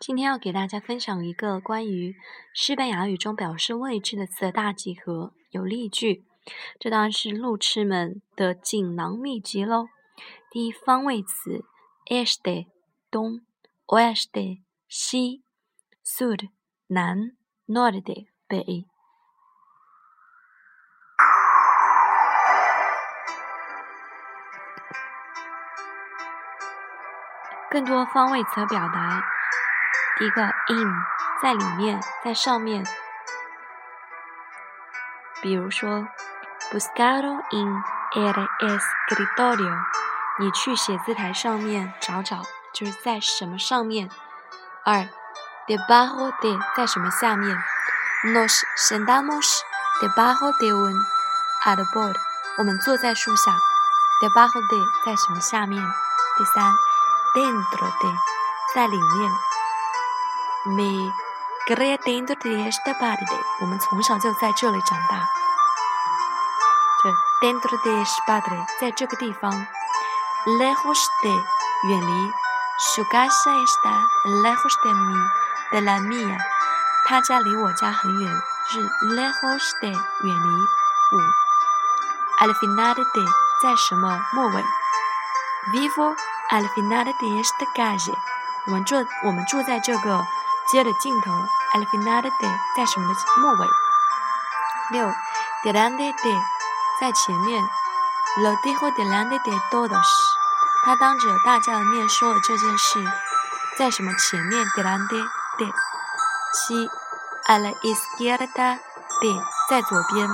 [0.00, 2.16] 今天要给大家分享一个关于
[2.54, 6.24] 西班牙语中表示位置的词的大集合，有例句。
[6.78, 9.88] 这当然是路痴们的锦囊秘籍喽。
[10.50, 11.66] 第一方位词
[12.06, 12.68] ：este
[13.10, 13.42] 东
[13.88, 15.42] ，oeste 西
[16.02, 16.48] ，sud
[16.86, 17.36] 南
[17.66, 18.86] ，norte 北。
[27.70, 29.29] 更多方位词表达。
[30.20, 30.94] 一个 in
[31.42, 32.86] 在里面，在上面。
[35.40, 36.06] 比如说
[36.70, 39.78] ，buscado in el escritorio，
[40.38, 42.42] 你去写字台上面找找，
[42.74, 44.10] 就是在什么上面。
[44.84, 45.08] 二
[45.66, 47.56] ，debajo de 在什么下面
[48.24, 49.60] ？nos sentamos
[50.02, 50.94] debajo de un
[51.64, 52.14] árbol，
[52.58, 53.52] 我们坐在树下。
[54.20, 55.82] debajo de 在什么下面？
[56.36, 56.74] 第三
[57.34, 58.16] ，dentro de
[58.74, 59.32] 在里面。
[60.66, 61.10] Me
[61.66, 63.26] crié dentro de esta pared。
[63.62, 65.26] 我们从小就在这里长大。
[67.02, 67.08] 这
[67.46, 69.50] dentro de esta pared，在这个地方。
[70.44, 71.42] Lejos de，
[71.88, 72.32] 远离。
[72.94, 74.06] Su casa está
[74.42, 76.36] lejos de mí，de la mía。
[77.06, 78.80] 他家离我家很远，是
[79.14, 80.62] lejos de，远离。
[81.12, 81.20] 五。
[82.40, 83.26] Al final de，
[83.62, 84.62] 在什么末尾
[85.72, 86.14] ？Vivo
[86.50, 88.14] al final de esta calle。
[88.66, 90.22] 我们住，我们住在这个。
[90.70, 91.32] 接着镜头
[91.72, 93.66] ，al final de 在什么的末尾？
[94.90, 95.12] 六
[95.64, 96.40] ，delante de
[97.00, 97.62] 在前面
[98.38, 100.06] ，lo dijo delante de todos，
[100.84, 103.04] 他当着大家的面说了这件事，
[103.76, 105.20] 在什么前面？delante
[105.58, 105.72] de
[106.52, 106.88] 七
[107.46, 108.78] ，a la izquierda
[109.20, 110.28] de 在左边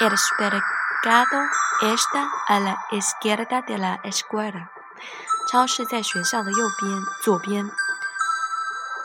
[0.00, 1.48] ，el supermercado
[1.80, 4.68] está a la izquierda de la escuela，
[5.48, 7.70] 超市在学校的右边，左边。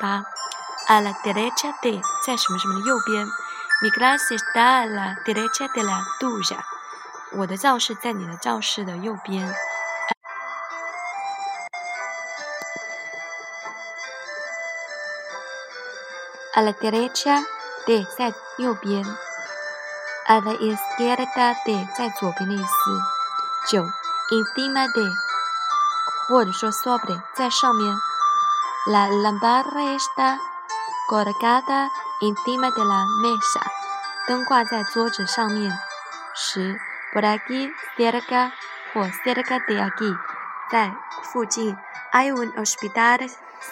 [0.00, 0.24] 八
[0.88, 3.26] ，a la derecha de 在什么什么的右边
[3.82, 6.60] ，mi clase está a la derecha de la tuya，
[7.32, 9.54] 我的教室在你的教室的右边。
[16.54, 17.44] a la derecha
[17.86, 19.04] de 在右边
[20.26, 23.00] ，a la izquierda de 在左边的意思。
[23.68, 25.12] 九，encima de
[26.28, 28.09] 或者说 sobre 在上面。
[28.89, 30.37] La lámpara está
[31.07, 31.89] colgada
[32.21, 33.61] encima de la mesa，
[34.27, 35.71] 灯挂在桌子上面。
[36.35, 36.77] 十，
[37.13, 38.51] por aquí cerca
[38.93, 40.15] 或 cerca de aquí，
[40.69, 40.93] 在
[41.23, 41.75] 附近。
[42.11, 43.27] Hay un hospital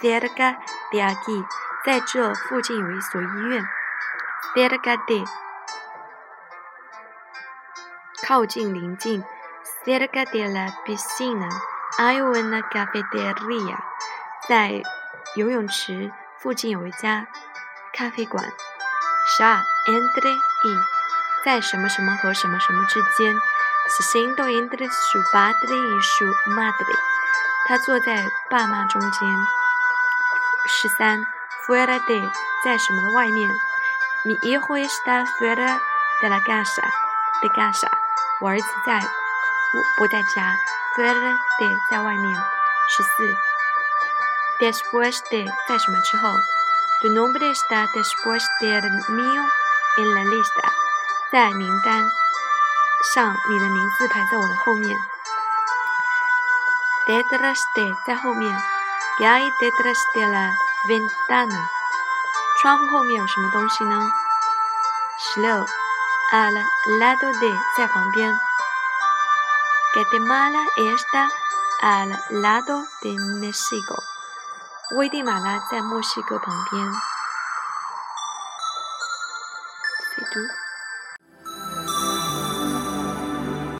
[0.00, 0.58] cerca
[0.92, 1.44] de aquí，
[1.84, 3.64] 在这附近有一所医院。
[4.54, 5.24] Cerca de，
[8.26, 9.24] 靠近临近。
[9.84, 11.48] Cerca de la piscina
[11.96, 13.78] hay una cafetería。
[14.48, 14.82] 在
[15.35, 17.27] 游泳池附近有一家
[17.93, 18.45] 咖啡馆。
[19.25, 20.77] 十二，entre y，
[21.45, 23.35] 在什么什么和什么什么之间。
[23.85, 26.25] Siendo entre su padre y su
[26.55, 26.95] madre，
[27.67, 29.29] 他坐在爸妈中间。
[30.67, 31.19] 十三
[31.65, 32.31] ，fuera de，
[32.63, 33.49] 在什么的外面。
[34.23, 35.79] Mi hijo está fuera
[36.21, 37.89] de la casa，de casa，
[38.39, 39.01] 我儿子在，
[39.97, 40.55] 不在家。
[40.95, 42.35] Fuera de，在外面。
[42.87, 43.35] 十四。
[44.60, 46.34] Después de 在什么之后？
[47.00, 49.42] Tu nombre está después del mío
[49.98, 50.72] en la lista，
[51.30, 52.04] 在名单
[53.14, 54.96] 上，你的名字排在我的后面。
[57.06, 60.50] Detrás de 在后面，¿Qué hay detrás de la
[60.88, 61.68] ventana？
[62.60, 64.10] 窗户后面有什么东西呢？
[65.18, 65.66] 十六，
[66.32, 66.52] Al
[66.98, 68.36] lado de 在旁边，
[69.94, 71.30] Guatemala está
[71.80, 72.10] al
[72.42, 74.02] lado de México。
[74.91, 76.85] 危地马拉在墨西哥旁边。